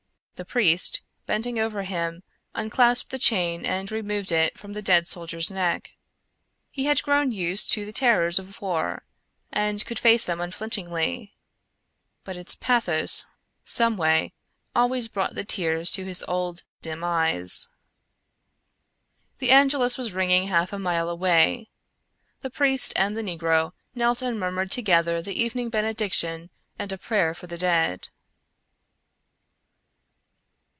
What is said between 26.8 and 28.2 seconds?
a prayer for the dead.